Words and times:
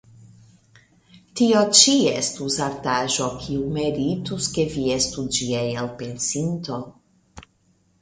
Tio 1.39 1.61
ĉi 1.81 1.93
estus 2.13 2.57
artaĵo, 2.69 3.29
kiu 3.45 3.69
meritus, 3.77 4.51
ke 4.57 4.67
vi 4.75 4.89
estu 4.99 5.29
ĝia 5.39 5.65
elpensinto. 5.87 6.85